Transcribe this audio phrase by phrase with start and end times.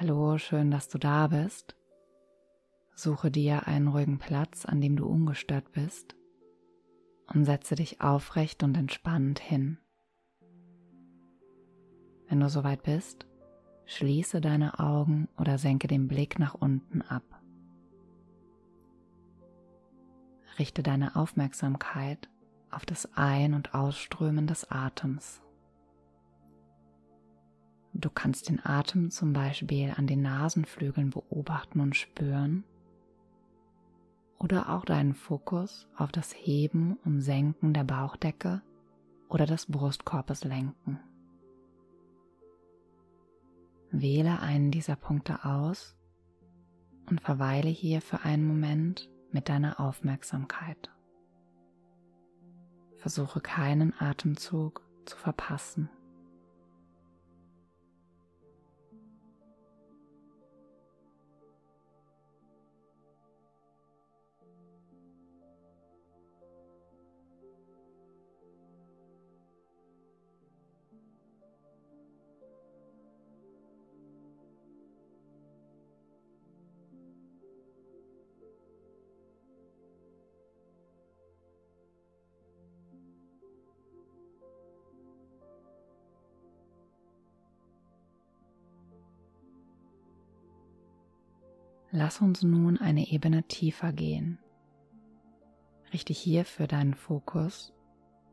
[0.00, 1.74] Hallo, schön, dass du da bist.
[2.94, 6.14] Suche dir einen ruhigen Platz, an dem du ungestört bist
[7.34, 9.78] und setze dich aufrecht und entspannt hin.
[12.28, 13.26] Wenn du soweit bist,
[13.86, 17.24] schließe deine Augen oder senke den Blick nach unten ab.
[20.60, 22.28] Richte deine Aufmerksamkeit
[22.70, 25.42] auf das Ein- und Ausströmen des Atems.
[27.98, 32.62] Du kannst den Atem zum Beispiel an den Nasenflügeln beobachten und spüren
[34.38, 38.62] oder auch deinen Fokus auf das Heben und Senken der Bauchdecke
[39.28, 41.00] oder des Brustkorbes lenken.
[43.90, 45.96] Wähle einen dieser Punkte aus
[47.10, 50.88] und verweile hier für einen Moment mit deiner Aufmerksamkeit.
[52.98, 55.90] Versuche keinen Atemzug zu verpassen.
[91.90, 94.38] Lass uns nun eine Ebene tiefer gehen.
[95.92, 97.72] Richte hierfür deinen Fokus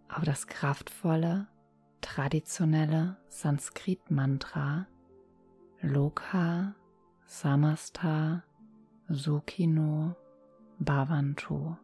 [0.09, 1.47] auf das kraftvolle,
[2.01, 4.87] traditionelle Sanskrit-Mantra
[5.81, 6.75] Loka
[7.25, 8.43] Samasta
[9.09, 10.15] Sukhino
[10.79, 11.77] Bhavantu.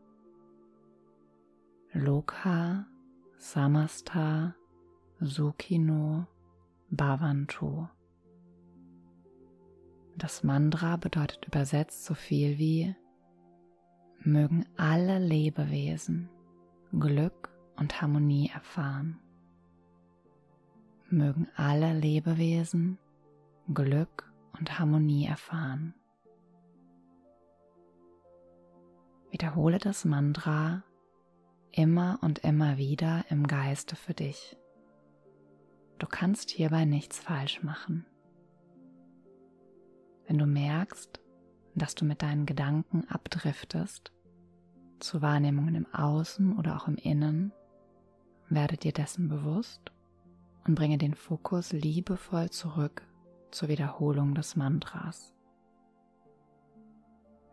[1.93, 2.85] Loka
[3.37, 4.55] Samasta
[5.21, 6.27] Sukhino
[6.89, 7.87] Bhavantu.
[10.21, 12.95] Das Mantra bedeutet übersetzt so viel wie
[14.19, 16.29] mögen alle Lebewesen
[16.91, 19.19] Glück und Harmonie erfahren.
[21.09, 22.99] Mögen alle Lebewesen
[23.73, 25.95] Glück und Harmonie erfahren.
[29.31, 30.83] Wiederhole das Mantra
[31.71, 34.55] immer und immer wieder im Geiste für dich.
[35.97, 38.05] Du kannst hierbei nichts falsch machen.
[40.31, 41.19] Wenn du merkst,
[41.75, 44.13] dass du mit deinen Gedanken abdriftest
[45.01, 47.51] zu Wahrnehmungen im Außen oder auch im Innen,
[48.47, 49.91] werde dir dessen bewusst
[50.65, 53.05] und bringe den Fokus liebevoll zurück
[53.51, 55.35] zur Wiederholung des Mantras.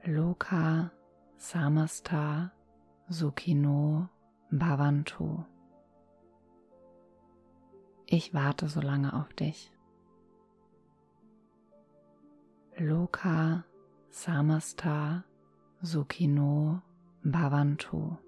[0.04, 0.92] Loka
[1.36, 2.52] Samasta
[3.08, 4.08] Sukino
[4.52, 5.44] Bhavantu.
[8.06, 9.72] Ich warte so lange auf dich.
[12.80, 13.64] Loka
[14.10, 15.24] Samasta
[15.82, 16.80] Sukhino
[17.24, 18.27] Bhavantu.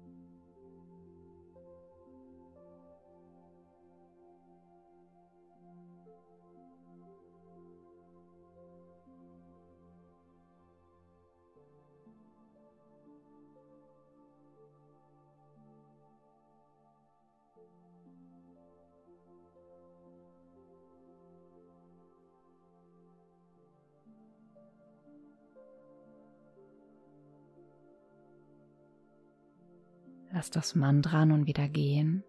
[30.33, 32.23] Lass das Mantra nun wieder gehen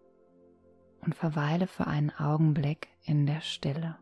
[1.02, 3.96] und verweile für einen Augenblick in der Stille.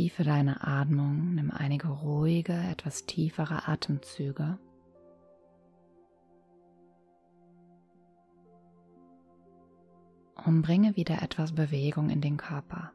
[0.00, 4.58] Vertiefe deine Atmung, nimm einige ruhige, etwas tiefere Atemzüge.
[10.42, 12.92] Und bringe wieder etwas Bewegung in den Körper.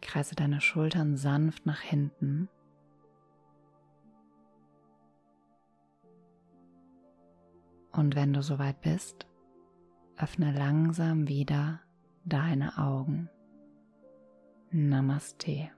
[0.00, 2.48] Kreise deine Schultern sanft nach hinten.
[7.92, 9.26] Und wenn du soweit bist,
[10.16, 11.80] öffne langsam wieder
[12.24, 13.28] deine Augen.
[14.70, 15.70] Namaste.